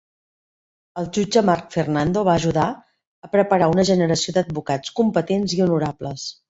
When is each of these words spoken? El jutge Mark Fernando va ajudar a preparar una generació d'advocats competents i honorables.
El 1.01 1.09
jutge 1.17 1.43
Mark 1.49 1.67
Fernando 1.75 2.25
va 2.29 2.35
ajudar 2.43 2.65
a 3.29 3.33
preparar 3.37 3.71
una 3.77 3.89
generació 3.95 4.39
d'advocats 4.41 4.99
competents 5.03 5.59
i 5.61 5.67
honorables. 5.69 6.31